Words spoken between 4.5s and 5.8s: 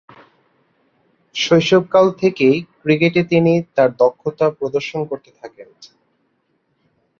প্রদর্শন করতে থাকেন।